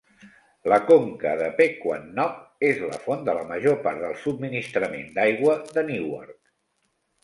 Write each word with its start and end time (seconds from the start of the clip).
La 0.71 0.79
conca 0.87 1.33
de 1.41 1.49
Pequannock 1.59 2.67
és 2.71 2.81
la 2.87 2.99
font 3.05 3.23
de 3.31 3.37
la 3.41 3.47
major 3.53 3.79
part 3.87 4.05
del 4.09 4.19
subministrament 4.27 5.09
d'aigua 5.21 5.63
de 5.73 5.89
Newark. 5.97 6.39